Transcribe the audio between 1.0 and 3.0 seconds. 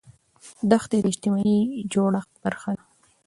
د اجتماعي جوړښت برخه ده.